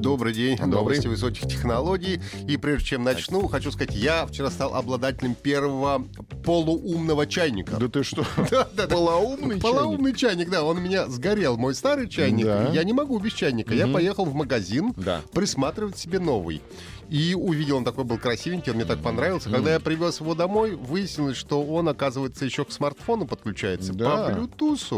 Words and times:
Добрый 0.00 0.32
день. 0.32 0.56
Добрый. 0.56 0.74
Новости 0.74 1.06
высоких 1.08 1.42
технологий. 1.42 2.20
И 2.48 2.56
прежде 2.56 2.86
чем 2.88 3.04
начну, 3.04 3.46
хочу 3.48 3.70
сказать, 3.70 3.94
я 3.94 4.26
вчера 4.26 4.50
стал 4.50 4.74
обладателем 4.74 5.34
первого 5.34 6.06
полуумного 6.44 7.26
чайника. 7.26 7.76
Да 7.76 7.88
ты 7.88 8.02
что? 8.02 8.24
Да, 8.50 8.66
да. 8.74 8.86
Полоумный 8.88 9.60
чайник? 9.60 9.62
Полоумный 9.62 10.14
чайник, 10.14 10.50
да. 10.50 10.64
Он 10.64 10.78
у 10.78 10.80
меня 10.80 11.06
сгорел, 11.06 11.56
мой 11.56 11.74
старый 11.74 12.08
чайник. 12.08 12.46
Да. 12.46 12.70
Я 12.72 12.82
не 12.84 12.92
могу 12.92 13.18
без 13.18 13.32
чайника. 13.32 13.74
Я 13.74 13.86
поехал 13.86 14.24
в 14.24 14.34
магазин 14.34 14.94
присматривать 15.32 15.98
себе 15.98 16.18
новый. 16.18 16.62
И 17.10 17.34
увидел, 17.34 17.76
он 17.78 17.84
такой 17.84 18.04
был 18.04 18.18
красивенький, 18.18 18.70
он 18.70 18.76
мне 18.76 18.84
так 18.86 19.00
понравился. 19.02 19.50
Когда 19.50 19.72
я 19.72 19.80
привез 19.80 20.20
его 20.20 20.34
домой, 20.34 20.76
выяснилось, 20.76 21.36
что 21.36 21.62
он, 21.62 21.88
оказывается, 21.88 22.44
еще 22.44 22.64
к 22.64 22.70
смартфону 22.72 23.26
подключается. 23.26 23.92
Да. 23.92 24.28
По 24.28 24.30
Bluetooth, 24.32 24.56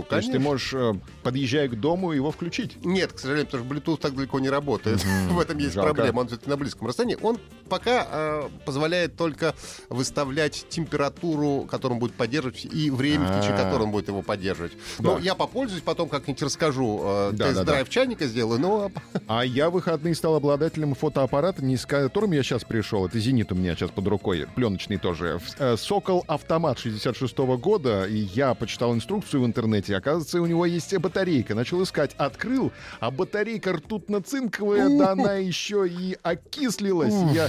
То 0.09 0.17
есть 0.17 0.29
ты 0.29 0.33
конечно. 0.35 0.39
можешь, 0.41 0.75
э, 0.75 0.95
подъезжая 1.23 1.69
к 1.69 1.81
дому, 1.81 2.13
его 2.13 2.31
включить? 2.31 2.85
Нет, 2.85 3.13
к 3.13 3.19
сожалению, 3.19 3.47
потому 3.51 3.65
что 3.65 3.75
Bluetooth 3.75 3.97
так 4.01 4.15
далеко 4.15 4.41
не 4.41 4.51
работает. 4.51 5.03
В 5.31 5.41
этом 5.41 5.57
есть 5.59 5.75
Жалко. 5.75 5.95
проблема. 5.95 6.21
Он 6.21 6.27
все-таки 6.29 6.51
на 6.51 6.57
близком 6.57 6.87
расстоянии. 6.87 7.17
Он 7.23 7.39
пока 7.69 8.07
э, 8.11 8.49
позволяет 8.67 9.17
только 9.17 9.55
выставлять 9.89 10.67
температуру, 10.69 11.67
которую 11.71 11.97
он 11.97 12.01
будет 12.01 12.15
поддерживать, 12.15 12.67
и 12.67 12.91
время, 12.91 13.27
в 13.27 13.41
течение 13.41 13.61
А. 13.61 13.65
которого 13.65 13.85
он 13.85 13.91
будет 13.93 14.09
его 14.09 14.23
поддерживать. 14.23 14.73
Но 14.99 15.15
Да. 15.17 15.21
я 15.21 15.35
попользуюсь, 15.35 15.83
потом 15.83 16.09
как-нибудь 16.09 16.43
расскажу. 16.43 17.01
э, 17.05 17.31
Да, 17.33 17.49
Тест-драйв 17.49 17.89
чайника 17.89 18.27
сделаю. 18.27 18.61
Но 18.61 18.91
А 19.27 19.45
я 19.45 19.71
в 19.71 19.73
выходные 19.75 20.15
стал 20.15 20.35
обладателем 20.37 20.95
фотоаппарата, 20.95 21.65
не 21.65 21.77
с 21.77 21.87
которым 22.05 22.33
я 22.33 22.43
сейчас 22.43 22.65
пришел. 22.65 23.07
Это 23.07 23.19
«Зенит» 23.19 23.53
у 23.53 23.55
меня 23.55 23.75
сейчас 23.75 23.91
под 23.91 24.07
рукой, 24.09 24.47
пленочный 24.55 24.99
тоже. 24.99 25.41
Э, 25.59 25.77
«Сокол 25.77 26.25
Автомат» 26.27 26.79
66 26.79 27.39
года. 27.59 28.05
И 28.05 28.17
я 28.17 28.55
почитал 28.55 28.95
инструкцию 28.95 29.43
в 29.43 29.47
интернете. 29.47 29.97
Оказывается, 29.97 30.41
у 30.41 30.47
него 30.47 30.67
есть 30.67 30.97
батарейка. 30.97 31.55
Начал 31.55 31.83
искать. 31.83 32.15
Открыл, 32.19 32.73
а 33.01 33.11
батарейка 33.11 33.71
ртутно-цинковая, 33.73 34.99
да 34.99 35.13
она 35.13 35.35
еще 35.35 35.89
и 35.89 36.17
окислилась. 36.23 37.15
Я 37.33 37.49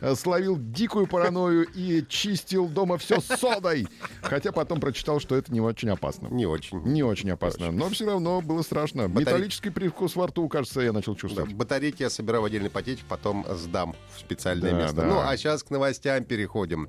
э, 0.00 0.14
словил 0.14 0.56
дикую 0.58 1.06
паранойю 1.06 1.66
и 1.74 2.04
чистил 2.08 2.68
дома 2.68 2.98
все 2.98 3.20
содой. 3.20 3.86
Хотя 4.22 4.52
потом 4.52 4.80
прочитал, 4.80 5.20
что 5.20 5.36
это 5.36 5.52
не 5.52 5.60
очень 5.60 5.88
опасно. 5.90 6.28
не 6.28 6.46
очень. 6.46 6.82
Не 6.82 7.02
очень 7.02 7.30
опасно, 7.30 7.70
но 7.70 7.88
все 7.88 8.06
равно 8.06 8.40
было 8.40 8.62
страшно. 8.62 9.08
Металлический 9.08 9.70
привкус 9.70 10.16
во 10.16 10.26
рту, 10.26 10.48
кажется, 10.48 10.80
я 10.80 10.92
начал 10.92 11.14
чувствовать. 11.14 11.52
батарейки 11.52 12.02
я 12.02 12.10
собираю 12.10 12.42
в 12.42 12.44
отдельный 12.44 12.70
пакетик, 12.70 13.04
потом 13.06 13.44
сдам 13.50 13.93
в 14.14 14.20
специальное 14.20 14.70
Да, 14.72 14.78
место. 14.78 14.96
да. 14.96 15.04
Ну, 15.06 15.20
а 15.20 15.36
сейчас 15.36 15.62
к 15.62 15.70
новостям 15.70 16.24
переходим. 16.24 16.88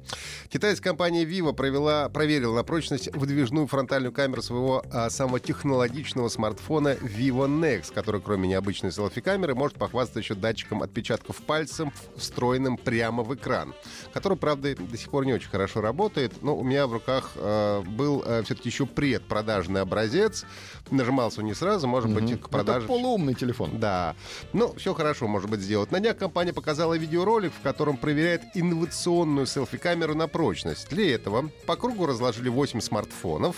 Китайская 0.50 0.89
компания 0.89 1.23
Vivo 1.25 1.53
провела, 1.53 2.09
проверила 2.09 2.56
на 2.56 2.64
прочность 2.64 3.14
выдвижную 3.16 3.67
фронтальную 3.67 4.11
камеру 4.11 4.42
своего 4.42 4.84
а, 4.92 5.09
самого 5.09 5.39
технологичного 5.39 6.30
смартфона 6.30 6.94
Vivo 6.94 7.48
Nex, 7.48 7.94
который, 7.94 8.22
кроме 8.22 8.48
необычной 8.48 8.92
селфи-камеры, 8.92 9.56
может 9.56 9.78
похвастаться 9.78 10.20
еще 10.20 10.36
датчиком 10.36 10.81
отпечатков 10.83 11.38
пальцем, 11.38 11.92
встроенным 12.16 12.77
прямо 12.77 13.23
в 13.23 13.33
экран, 13.36 13.73
который, 14.14 14.37
правда, 14.37 14.76
до 14.76 14.98
сих 14.98 15.10
пор 15.10 15.26
не 15.26 15.33
очень 15.33 15.49
хорошо 15.49 15.82
работает. 15.82 16.42
Но 16.42 16.55
у 16.58 16.64
меня 16.64 16.87
в 16.87 16.93
руках 16.93 17.32
э, 17.36 17.82
был 17.86 18.23
все-таки 18.43 18.70
еще 18.70 18.86
предпродажный 18.86 19.82
образец. 19.82 20.45
Нажимался 20.92 21.42
он 21.42 21.48
не 21.48 21.54
сразу, 21.54 21.87
может 21.87 22.11
быть, 22.11 22.39
к 22.42 22.49
продаже... 22.49 22.86
Это 22.86 22.87
полуумный 22.87 23.33
телефон. 23.33 23.80
Да. 23.80 24.16
Ну, 24.54 24.73
все 24.76 24.93
хорошо, 24.93 25.27
может 25.27 25.49
быть, 25.49 25.60
сделать. 25.61 25.92
На 25.92 25.99
днях 25.99 26.17
компания 26.17 26.54
показала 26.54 26.95
видеоролик, 26.98 27.52
в 27.54 27.61
котором 27.61 27.98
проверяет 27.98 28.42
инновационную 28.54 29.45
селфи-камеру 29.48 30.16
на 30.16 30.28
прочность. 30.28 30.89
Для 30.89 31.16
этого 31.16 31.50
по 31.66 31.76
кругу 31.76 32.06
разложили 32.06 32.50
8 32.50 32.80
смартфонов. 32.82 33.58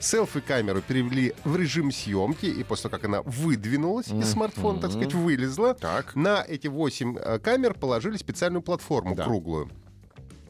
Селфи-камеру 0.00 0.82
перевели 0.82 1.32
в 1.44 1.56
режим 1.56 1.92
съемки, 1.92 2.46
и 2.46 2.64
после 2.64 2.90
того, 2.90 3.00
как 3.00 3.08
она 3.08 3.22
выдвинулась 3.22 4.08
из 4.08 4.30
смартфона, 4.32 4.80
так 4.80 4.90
сказать, 4.90 5.14
вылезла, 5.14 5.74
Так. 5.74 6.16
на 6.16 6.42
эти 6.46 6.66
8 6.66 7.16
э, 7.18 7.38
камер 7.38 7.74
положили 7.74 8.16
специальную 8.16 8.62
платформу 8.62 9.14
Да. 9.14 9.24
круглую. 9.24 9.70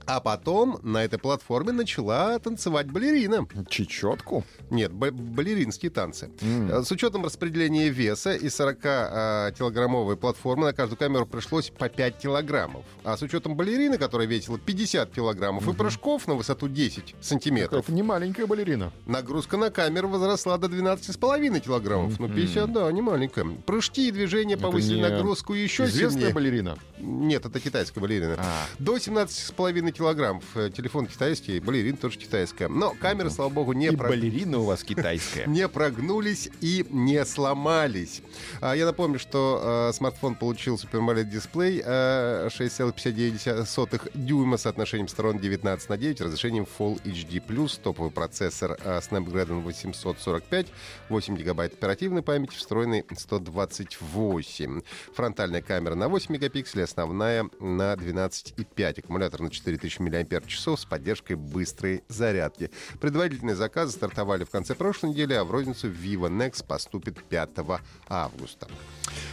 А 0.07 0.21
потом 0.21 0.79
на 0.83 1.05
этой 1.05 1.19
платформе 1.19 1.73
начала 1.73 2.39
танцевать 2.39 2.91
балерина. 2.91 3.47
Чечетку. 3.69 4.45
Нет, 4.71 4.93
ба- 4.93 5.11
балеринские 5.13 5.91
танцы. 5.91 6.31
Э, 6.41 6.83
С 6.85 6.91
учетом 6.91 7.25
распределения 7.25 7.89
веса 7.89 8.35
и 8.35 8.47
40-килограммовой 8.47 10.17
платформы 10.17 10.67
на 10.67 10.73
каждую 10.73 10.99
камеру 10.99 11.27
пришлось 11.27 11.71
по 11.71 11.89
5 11.89 12.19
килограммов. 12.19 12.85
А 13.05 13.17
с 13.17 13.23
учетом 13.23 13.57
балерины, 13.57 13.99
которая 13.99 14.27
весила 14.27 14.59
50 14.59 15.11
килограммов, 15.11 15.69
и 15.69 15.73
прыжков 15.73 16.27
на 16.27 16.35
высоту 16.35 16.69
10 16.69 17.15
сантиметров, 17.21 17.85
Это 17.85 17.93
не 17.93 18.03
маленькая 18.03 18.47
балерина. 18.47 18.93
нагрузка 19.07 19.57
на 19.57 19.71
камеру 19.71 20.09
возросла 20.09 20.59
до 20.59 20.69
12,5 20.69 21.61
килограммов. 21.61 22.19
Ну, 22.19 22.29
50, 22.29 22.73
да, 22.73 22.91
не 22.93 23.03
маленькая. 23.03 23.45
Прыжки 23.67 24.09
и 24.09 24.11
движения 24.11 24.55
Это 24.55 24.63
повысили 24.65 24.97
не 24.97 25.03
нагрузку 25.03 25.55
еще 25.55 25.85
Известная 25.85 26.11
сильнее. 26.19 26.35
балерина. 26.35 26.79
Нет, 26.99 27.47
это 27.47 27.61
китайская 27.61 28.01
балерина. 28.01 28.37
А. 28.39 28.67
До 28.79 28.97
17,5 28.97 29.91
килограммов. 29.93 30.02
Э, 30.55 30.71
Телефон 30.75 31.07
китайский, 31.07 31.61
балерин 31.61 31.97
тоже 31.97 32.19
китайская. 32.19 32.69
Но 32.69 32.91
камеры, 33.01 33.31
слава 33.31 33.51
богу, 33.51 33.73
не 33.73 33.87
И 33.89 33.97
про- 33.97 34.09
балерина 34.09 34.59
у 34.59 34.65
вас 34.65 34.83
китайская. 34.85 35.47
не 35.47 35.67
прогнулись 35.69 36.49
и 36.61 36.85
не 36.91 37.25
сломались. 37.25 38.23
А, 38.61 38.75
Я 38.75 38.87
напомню, 38.87 39.19
что 39.19 39.89
э, 39.91 39.93
смартфон 39.95 40.35
получил 40.35 40.77
Super 40.77 41.01
AMOLED 41.01 41.25
дисплей 41.25 41.83
э, 41.85 42.49
6,59 42.49 44.11
дюйма 44.15 44.57
с 44.57 44.63
соотношением 44.63 45.09
сторон 45.09 45.39
19 45.39 45.89
на 45.89 45.97
9, 45.97 46.21
разрешением 46.21 46.67
Full 46.79 47.03
HD+, 47.05 47.81
топовый 47.83 48.11
процессор 48.11 48.73
Snapdragon 48.85 49.63
845, 49.63 50.67
8 51.09 51.37
гигабайт 51.37 51.75
оперативной 51.75 52.23
памяти, 52.23 52.55
встроенный 52.57 53.05
128. 53.17 54.81
Фронтальная 55.15 55.63
камера 55.63 55.95
на 55.95 56.09
8 56.09 56.33
мегапикселей, 56.33 56.85
основная 56.85 57.49
на 57.61 57.95
12,5. 57.95 58.99
Аккумулятор 59.01 59.41
на 59.41 59.51
4000 59.89 60.01
мАч 60.01 60.79
с 60.79 60.85
поддержкой 60.85 61.37
быстрой 61.37 62.05
зарядки. 62.09 62.71
Предварительные 63.01 63.57
заказы 63.57 63.93
стартовали 63.93 64.45
в 64.45 64.51
конце 64.51 64.75
прошлой 64.75 65.11
недели, 65.11 65.35
а 65.35 65.45
в 65.45 65.51
розницу 65.51 65.89
Vivo 65.89 66.29
Nex 66.29 66.65
поступит 66.67 67.23
5 67.25 67.51
августа. 68.09 68.69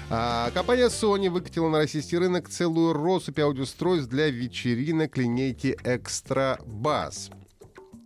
А, 0.09 0.51
компания 0.51 0.87
Sony 0.87 1.29
выкатила 1.29 1.69
на 1.69 1.77
российский 1.77 2.17
рынок 2.17 2.49
целую 2.49 2.93
россыпь 2.93 3.39
аудиоустройств 3.39 4.09
для 4.09 4.29
вечеринок 4.29 5.17
линейки 5.17 5.77
Extra 5.83 6.59
Bass. 6.65 7.31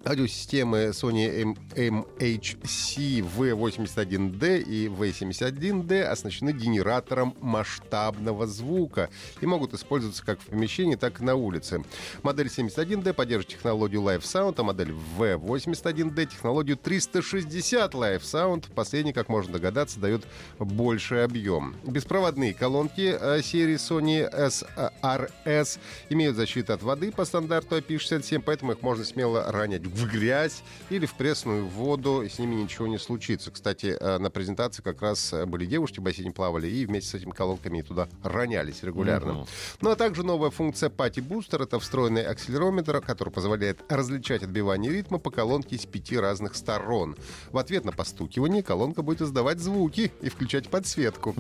Аудиосистемы 0.06 0.90
Sony 0.90 1.56
MHC 1.76 3.22
V81D 3.38 4.62
и 4.62 4.88
V71D 4.88 6.04
оснащены 6.04 6.52
генератором 6.52 7.34
масштабного 7.40 8.46
звука 8.46 9.10
и 9.40 9.46
могут 9.46 9.74
использоваться 9.74 10.26
как 10.26 10.42
в 10.42 10.48
помещении, 10.48 10.96
так 10.96 11.22
и 11.22 11.24
на 11.24 11.36
улице. 11.36 11.86
Модель 12.22 12.48
71D 12.48 13.14
поддерживает 13.14 13.48
технологию 13.48 14.02
Live 14.02 14.24
Sound, 14.24 14.56
а 14.58 14.64
модель 14.64 14.94
V81D 15.18 16.26
технологию 16.26 16.76
360 16.76 17.94
Live 17.94 18.24
Sound. 18.24 18.66
Последний, 18.76 19.14
как 19.14 19.30
можно 19.30 19.54
догадаться, 19.54 20.02
дает 20.02 20.26
больший 20.60 21.24
объем. 21.24 21.76
Беспроводные 21.86 22.54
колонки 22.54 23.16
э, 23.18 23.42
серии 23.42 23.76
Sony 23.76 24.30
SRS 24.30 25.80
имеют 26.10 26.36
защиту 26.36 26.74
от 26.74 26.84
воды 26.84 27.10
по 27.14 27.24
стандарту 27.24 27.78
IP67, 27.78 28.44
поэтому 28.46 28.74
их 28.74 28.82
можно 28.82 29.06
смело 29.06 29.50
ронять 29.50 29.84
в 29.84 29.93
грязь 30.02 30.64
или 30.90 31.06
в 31.06 31.14
пресную 31.14 31.68
воду, 31.68 32.22
и 32.22 32.30
с 32.30 32.40
ними 32.40 32.56
ничего 32.56 32.88
не 32.88 32.98
случится. 32.98 33.52
Кстати, 33.52 33.96
э, 34.00 34.18
на 34.18 34.30
презентации 34.30 34.82
как 34.82 35.02
раз 35.02 35.34
э, 35.34 35.46
были 35.46 35.66
девушки 35.66 36.00
в 36.00 36.04
бассейне 36.04 36.32
плавали 36.32 36.68
и 36.68 36.86
вместе 36.86 37.12
с 37.12 37.14
этими 37.14 37.32
колонками 37.32 37.82
туда 37.82 38.08
ронялись 38.24 38.84
регулярно. 38.84 39.46
Ну 39.82 39.92
а 39.92 39.96
также 39.96 40.24
новая 40.24 40.50
функция 40.50 40.90
Party 40.90 41.26
Booster— 41.26 41.64
это 41.64 41.80
встроенный 41.80 42.26
акселерометр, 42.26 43.02
который 43.02 43.30
позволяет 43.30 43.80
различать 43.90 44.44
отбивание 44.44 44.92
ритма 44.92 45.20
по 45.20 45.32
колонке 45.32 45.78
с 45.78 45.86
пяти 45.86 46.18
разных 46.18 46.56
сторон. 46.56 47.16
В 47.52 47.58
ответ 47.58 47.86
на 47.86 47.92
постукивание 47.92 48.64
колонка 48.64 49.02
будет 49.02 49.22
издавать 49.22 49.60
звуки 49.60 50.12
и 50.22 50.30
включать 50.30 50.70
подсветку. 50.70 51.36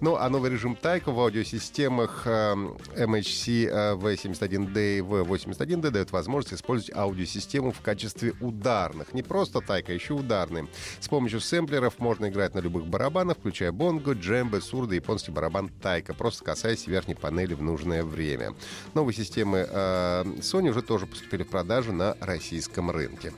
Ну 0.00 0.16
а 0.16 0.28
новый 0.28 0.50
режим 0.50 0.76
Тайко 0.76 1.12
в 1.12 1.20
аудиосистемах 1.20 2.22
э, 2.26 2.54
MHC 2.96 3.68
э, 3.68 3.94
V71D 3.96 4.98
и 4.98 5.00
V81D 5.00 5.90
дает 5.90 6.12
возможность 6.12 6.54
использовать 6.54 6.96
аудиосистему 6.96 7.72
в 7.72 7.80
качестве 7.80 7.97
качестве 7.98 8.34
ударных. 8.40 9.12
Не 9.12 9.24
просто 9.24 9.60
тайка, 9.60 9.92
еще 9.92 10.14
ударные. 10.14 10.68
С 11.00 11.08
помощью 11.08 11.40
сэмплеров 11.40 11.98
можно 11.98 12.28
играть 12.28 12.54
на 12.54 12.60
любых 12.60 12.86
барабанах, 12.86 13.38
включая 13.38 13.72
бонго, 13.72 14.12
джембе, 14.12 14.60
сурдо, 14.60 14.94
японский 14.94 15.32
барабан 15.32 15.68
тайка, 15.68 16.14
просто 16.14 16.44
касаясь 16.44 16.86
верхней 16.86 17.16
панели 17.16 17.54
в 17.54 17.62
нужное 17.62 18.04
время. 18.04 18.54
Новые 18.94 19.16
системы 19.16 19.66
э, 19.68 20.24
Sony 20.38 20.68
уже 20.68 20.82
тоже 20.82 21.06
поступили 21.06 21.42
в 21.42 21.48
продажу 21.48 21.92
на 21.92 22.16
российском 22.20 22.92
рынке. 22.92 23.32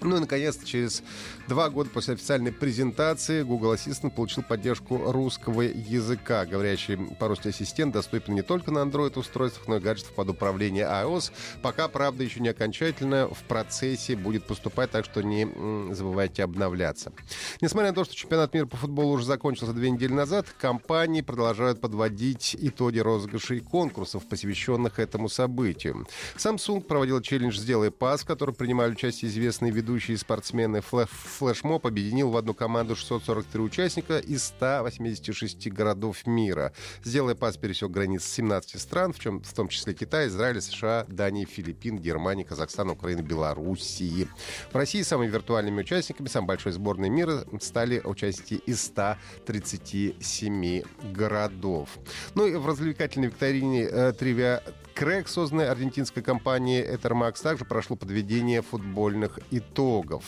Ну 0.00 0.16
и, 0.16 0.20
наконец-то, 0.20 0.64
через 0.64 1.02
два 1.48 1.70
года 1.70 1.90
после 1.90 2.14
официальной 2.14 2.52
презентации 2.52 3.42
Google 3.42 3.74
Assistant 3.74 4.10
получил 4.10 4.44
поддержку 4.44 5.10
русского 5.10 5.62
языка. 5.62 6.46
Говорящий 6.46 6.96
по-русски 7.18 7.48
ассистент 7.48 7.94
доступен 7.94 8.34
не 8.34 8.42
только 8.42 8.70
на 8.70 8.78
Android-устройствах, 8.80 9.66
но 9.66 9.76
и 9.76 9.80
гаджетах 9.80 10.14
под 10.14 10.28
управление 10.30 10.84
iOS. 10.84 11.32
Пока, 11.62 11.88
правда, 11.88 12.22
еще 12.22 12.38
не 12.38 12.48
окончательно 12.48 13.28
в 13.28 13.42
процессе 13.48 14.14
будет 14.14 14.44
поступать, 14.44 14.92
так 14.92 15.04
что 15.04 15.20
не 15.22 15.48
забывайте 15.92 16.44
обновляться. 16.44 17.12
Несмотря 17.60 17.90
на 17.90 17.94
то, 17.96 18.04
что 18.04 18.14
чемпионат 18.14 18.54
мира 18.54 18.66
по 18.66 18.76
футболу 18.76 19.14
уже 19.14 19.24
закончился 19.24 19.72
две 19.72 19.90
недели 19.90 20.12
назад, 20.12 20.46
компании 20.60 21.22
продолжают 21.22 21.80
подводить 21.80 22.56
итоги 22.58 23.00
розыгрышей 23.00 23.60
конкурсов, 23.60 24.26
посвященных 24.28 25.00
этому 25.00 25.28
событию. 25.28 26.06
Samsung 26.36 26.82
проводил 26.82 27.20
челлендж 27.20 27.58
«Сделай 27.58 27.90
пас», 27.90 28.22
в 28.22 28.26
котором 28.26 28.54
принимали 28.54 28.92
участие 28.92 29.28
известные 29.28 29.72
виды 29.72 29.87
ведущие 29.88 30.18
спортсмены 30.18 30.82
флешмоб 30.82 31.86
объединил 31.86 32.28
в 32.28 32.36
одну 32.36 32.52
команду 32.52 32.94
643 32.94 33.62
участника 33.62 34.18
из 34.18 34.44
186 34.44 35.72
городов 35.72 36.26
мира. 36.26 36.74
Сделая 37.02 37.34
пас 37.34 37.56
пересек 37.56 37.90
границы 37.90 38.28
17 38.28 38.78
стран, 38.78 39.14
в, 39.14 39.18
чем, 39.18 39.42
в 39.42 39.50
том 39.54 39.68
числе 39.68 39.94
Китай, 39.94 40.28
Израиль, 40.28 40.60
США, 40.60 41.06
Дания, 41.08 41.46
Филиппин, 41.46 41.98
Германия, 41.98 42.44
Казахстан, 42.44 42.90
Украина, 42.90 43.22
Белоруссии. 43.22 44.28
В 44.70 44.76
России 44.76 45.00
самыми 45.00 45.30
виртуальными 45.30 45.80
участниками 45.80 46.28
самой 46.28 46.48
большой 46.48 46.72
сборной 46.72 47.08
мира 47.08 47.46
стали 47.60 48.02
участники 48.04 48.60
из 48.66 48.82
137 48.82 50.82
городов. 51.14 51.88
Ну 52.34 52.46
и 52.46 52.56
в 52.56 52.66
развлекательной 52.66 53.28
викторине 53.28 53.84
э, 53.84 54.12
«Тривиа 54.12 54.62
Крэк, 54.98 55.28
созданной 55.28 55.70
аргентинской 55.70 56.24
компанией 56.24 56.82
Ethermax, 56.82 57.40
также 57.40 57.64
прошло 57.64 57.94
подведение 57.94 58.62
футбольных 58.62 59.38
итогов. 59.52 60.24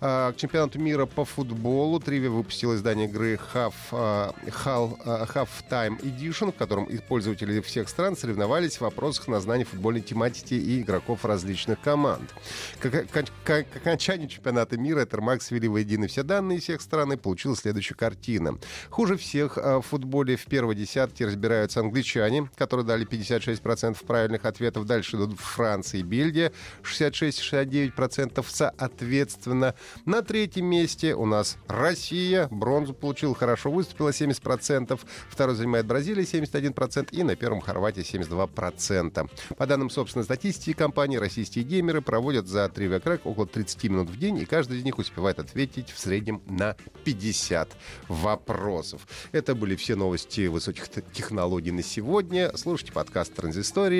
А, 0.00 0.30
к 0.30 0.36
чемпионату 0.36 0.78
мира 0.78 1.06
по 1.06 1.24
футболу 1.24 1.98
Тривия 1.98 2.30
выпустила 2.30 2.76
издание 2.76 3.08
игры 3.08 3.40
Half, 3.52 3.74
а, 3.90 4.32
Half, 4.46 5.00
а, 5.04 5.24
Half 5.24 5.48
Time 5.68 6.00
Edition, 6.00 6.52
в 6.52 6.54
котором 6.54 6.86
пользователи 7.08 7.60
всех 7.62 7.88
стран 7.88 8.16
соревновались 8.16 8.76
в 8.76 8.82
вопросах 8.82 9.26
на 9.26 9.40
знание 9.40 9.66
футбольной 9.66 10.02
тематики 10.02 10.54
и 10.54 10.82
игроков 10.82 11.24
различных 11.24 11.80
команд. 11.80 12.32
К, 12.78 13.04
к, 13.42 13.66
окончанию 13.74 14.28
чемпионата 14.28 14.76
мира 14.76 15.04
Ethermax 15.04 15.40
свели 15.40 15.66
воедино 15.66 16.06
все 16.06 16.22
данные 16.22 16.60
всех 16.60 16.80
стран 16.80 17.12
и 17.12 17.16
получилась 17.16 17.58
следующая 17.58 17.96
картина. 17.96 18.56
Хуже 18.88 19.16
всех 19.16 19.56
в 19.56 19.82
футболе 19.82 20.36
в 20.36 20.44
первой 20.44 20.76
десятке 20.76 21.26
разбираются 21.26 21.80
англичане, 21.80 22.48
которые 22.54 22.86
дали 22.86 23.04
56% 23.04 23.96
правильных 24.12 24.44
ответов. 24.44 24.84
Дальше 24.84 25.16
идут 25.16 25.40
Франция 25.40 26.00
и 26.00 26.02
Бельгия 26.02 26.52
66-69% 26.82 28.44
соответственно. 28.46 29.74
На 30.04 30.20
третьем 30.20 30.66
месте 30.66 31.14
у 31.14 31.24
нас 31.24 31.56
Россия. 31.66 32.46
Бронзу 32.50 32.92
получил, 32.92 33.32
хорошо 33.32 33.70
выступила 33.70 34.10
70%. 34.10 35.00
Второй 35.30 35.56
занимает 35.56 35.86
Бразилия 35.86 36.24
71%. 36.24 37.08
И 37.12 37.22
на 37.22 37.36
первом 37.36 37.62
Хорватия 37.62 38.02
72%. 38.02 39.30
По 39.56 39.66
данным 39.66 39.88
собственной 39.88 40.26
статистики 40.26 40.74
компании, 40.74 41.16
российские 41.16 41.64
геймеры 41.64 42.02
проводят 42.02 42.46
за 42.46 42.66
Trivia 42.66 43.02
Crack 43.02 43.22
около 43.24 43.46
30 43.46 43.84
минут 43.84 44.10
в 44.10 44.18
день, 44.18 44.36
и 44.36 44.44
каждый 44.44 44.76
из 44.76 44.84
них 44.84 44.98
успевает 44.98 45.38
ответить 45.38 45.90
в 45.90 45.98
среднем 45.98 46.42
на 46.44 46.76
50 47.04 47.70
вопросов. 48.08 49.08
Это 49.32 49.54
были 49.54 49.74
все 49.74 49.96
новости 49.96 50.48
высоких 50.48 50.90
технологий 50.90 51.70
на 51.70 51.82
сегодня. 51.82 52.54
Слушайте 52.58 52.92
подкаст 52.92 53.32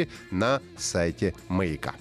«Транзистории» 0.02 0.08
на 0.30 0.60
сайте 0.76 1.34
Маяка. 1.48 1.94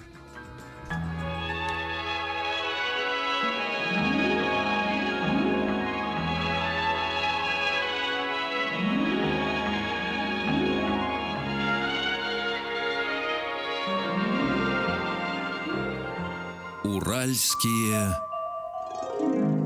Уральские 16.84 18.16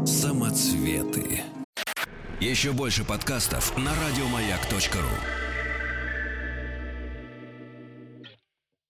самоцветы. 0.06 1.42
Еще 2.40 2.72
больше 2.72 3.04
подкастов 3.04 3.76
на 3.78 3.92
радиомаяк.ру. 3.94 5.45